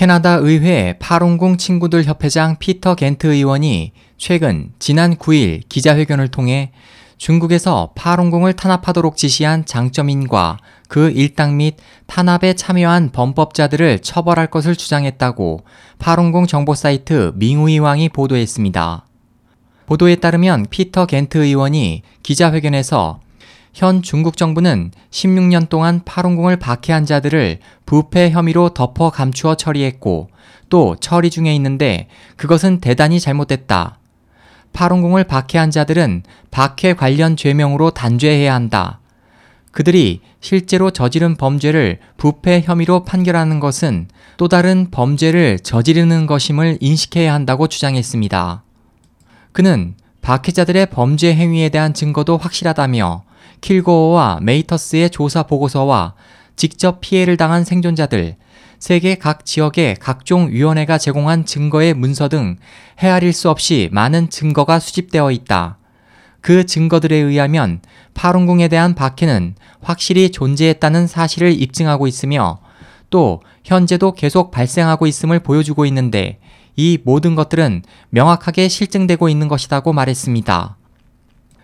[0.00, 6.72] 캐나다 의회 파룬궁 친구들 협회장 피터 켄트 의원이 최근 지난 9일 기자회견을 통해
[7.18, 10.56] 중국에서 파룬궁을 탄압하도록 지시한 장쩌민과
[10.88, 11.76] 그 일당 및
[12.06, 15.64] 탄압에 참여한 범법자들을 처벌할 것을 주장했다고
[15.98, 19.04] 파룬궁 정보 사이트 밍후이왕이 보도했습니다.
[19.84, 23.20] 보도에 따르면 피터 켄트 의원이 기자회견에서
[23.72, 30.28] 현 중국 정부는 16년 동안 파룬궁을 박해한 자들을 부패 혐의로 덮어 감추어 처리했고
[30.68, 33.98] 또 처리 중에 있는데 그것은 대단히 잘못됐다.
[34.72, 39.00] 파룬궁을 박해한 자들은 박해 관련 죄명으로 단죄해야 한다.
[39.72, 47.68] 그들이 실제로 저지른 범죄를 부패 혐의로 판결하는 것은 또 다른 범죄를 저지르는 것임을 인식해야 한다고
[47.68, 48.64] 주장했습니다.
[49.52, 53.24] 그는 박해자들의 범죄 행위에 대한 증거도 확실하다며
[53.60, 56.14] 킬고어와 메이터스의 조사 보고서와
[56.56, 58.36] 직접 피해를 당한 생존자들,
[58.78, 62.56] 세계 각 지역의 각종 위원회가 제공한 증거의 문서 등
[62.98, 65.78] 헤아릴 수 없이 많은 증거가 수집되어 있다.
[66.40, 67.80] 그 증거들에 의하면
[68.14, 72.60] 파룬궁에 대한 박해는 확실히 존재했다는 사실을 입증하고 있으며
[73.10, 76.38] 또 현재도 계속 발생하고 있음을 보여주고 있는데
[76.76, 80.76] 이 모든 것들은 명확하게 실증되고 있는 것이라고 말했습니다.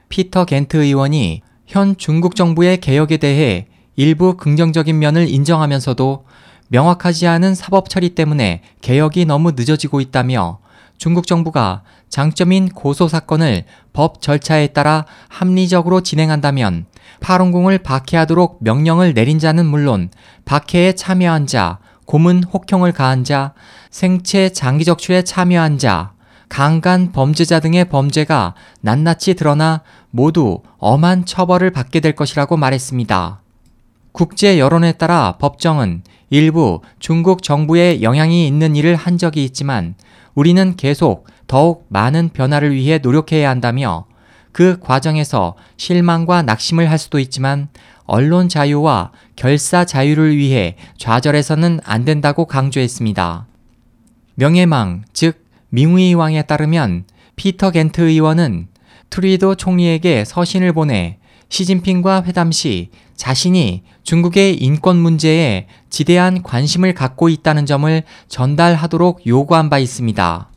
[0.08, 6.24] 피터 겐트 의원이 현 중국 정부의 개혁에 대해 일부 긍정적인 면을 인정하면서도
[6.68, 10.58] 명확하지 않은 사법 처리 때문에 개혁이 너무 늦어지고 있다며
[10.96, 16.86] 중국 정부가 장점인 고소 사건을 법 절차에 따라 합리적으로 진행한다면
[17.20, 20.10] 파룬궁을 박해하도록 명령을 내린 자는 물론
[20.44, 23.52] 박해에 참여한 자, 고문 혹형을 가한 자,
[23.90, 26.12] 생체 장기 적출에 참여한 자,
[26.48, 33.42] 강간 범죄자 등의 범죄가 낱낱이 드러나 모두 엄한 처벌을 받게 될 것이라고 말했습니다.
[34.12, 39.94] 국제 여론에 따라 법정은 일부 중국 정부에 영향이 있는 일을 한 적이 있지만
[40.34, 44.06] 우리는 계속 더욱 많은 변화를 위해 노력해야 한다며
[44.52, 47.68] 그 과정에서 실망과 낙심을 할 수도 있지만
[48.06, 53.46] 언론 자유와 결사 자유를 위해 좌절해서는 안 된다고 강조했습니다.
[54.36, 57.04] 명예망, 즉 밍우이 왕에 따르면
[57.36, 58.68] 피터 겐트 의원은
[59.10, 61.18] 트리도 총리에게 서신을 보내
[61.48, 69.78] 시진핑과 회담 시 자신이 중국의 인권 문제에 지대한 관심을 갖고 있다는 점을 전달하도록 요구한 바
[69.78, 70.50] 있습니다.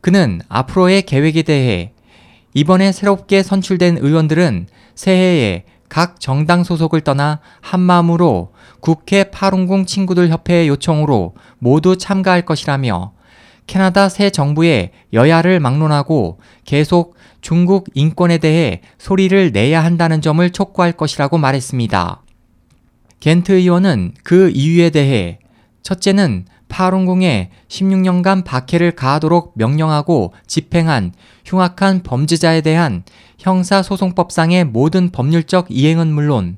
[0.00, 1.92] 그는 앞으로의 계획에 대해
[2.54, 11.34] 이번에 새롭게 선출된 의원들은 새해에 각 정당 소속을 떠나 한마음으로 국회 파룬궁 친구들 협회의 요청으로
[11.58, 13.12] 모두 참가할 것이라며
[13.66, 21.38] 캐나다 새 정부의 여야를 막론하고 계속 중국 인권에 대해 소리를 내야 한다는 점을 촉구할 것이라고
[21.38, 22.22] 말했습니다.
[23.20, 25.38] 겐트 의원은 그 이유에 대해
[25.82, 31.12] 첫째는 파룬궁에 16년간 박해를 가하도록 명령하고 집행한
[31.44, 33.04] 흉악한 범죄자에 대한
[33.38, 36.56] 형사소송법상의 모든 법률적 이행은 물론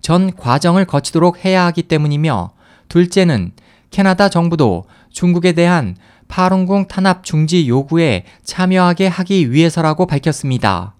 [0.00, 2.50] 전 과정을 거치도록 해야 하기 때문이며
[2.88, 3.52] 둘째는
[3.90, 5.96] 캐나다 정부도 중국에 대한
[6.28, 10.94] 파룬궁 탄압 중지 요구에 참여하게 하기 위해서라고 밝혔습니다.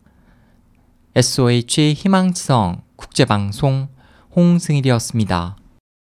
[1.14, 3.88] SOH 희망지성 국제방송
[4.34, 5.56] 홍승일이었습니다.